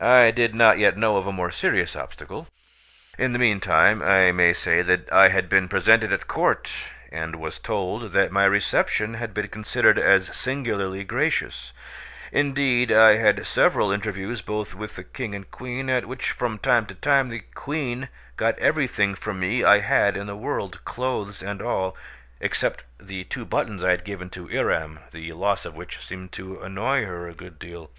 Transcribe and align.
I 0.00 0.32
did 0.32 0.56
not 0.56 0.78
yet 0.78 0.96
know 0.96 1.18
of 1.18 1.28
a 1.28 1.32
more 1.32 1.52
serious 1.52 1.94
obstacle. 1.94 2.48
In 3.16 3.32
the 3.32 3.38
meantime, 3.38 4.02
I 4.02 4.32
may 4.32 4.52
say 4.52 4.82
that 4.82 5.08
I 5.12 5.28
had 5.28 5.48
been 5.48 5.68
presented 5.68 6.12
at 6.12 6.26
court, 6.26 6.88
and 7.12 7.36
was 7.36 7.60
told 7.60 8.10
that 8.10 8.32
my 8.32 8.44
reception 8.44 9.14
had 9.14 9.32
been 9.32 9.46
considered 9.46 10.00
as 10.00 10.36
singularly 10.36 11.04
gracious; 11.04 11.72
indeed, 12.32 12.90
I 12.90 13.18
had 13.18 13.46
several 13.46 13.92
interviews 13.92 14.42
both 14.42 14.74
with 14.74 14.96
the 14.96 15.04
King 15.04 15.32
and 15.32 15.48
Queen, 15.48 15.88
at 15.88 16.06
which 16.06 16.32
from 16.32 16.58
time 16.58 16.84
to 16.86 16.96
time 16.96 17.28
the 17.28 17.44
Queen 17.54 18.08
got 18.36 18.58
everything 18.58 19.14
from 19.14 19.38
me 19.38 19.60
that 19.62 19.68
I 19.68 19.78
had 19.78 20.16
in 20.16 20.26
the 20.26 20.34
world, 20.34 20.84
clothes 20.84 21.40
and 21.40 21.62
all, 21.62 21.96
except 22.40 22.82
the 22.98 23.22
two 23.22 23.44
buttons 23.44 23.84
I 23.84 23.90
had 23.92 24.02
given 24.02 24.28
to 24.30 24.48
Yram, 24.48 25.08
the 25.12 25.32
loss 25.34 25.64
of 25.64 25.76
which 25.76 26.04
seemed 26.04 26.32
to 26.32 26.60
annoy 26.62 27.04
her 27.04 27.28
a 27.28 27.32
good 27.32 27.60
deal. 27.60 27.92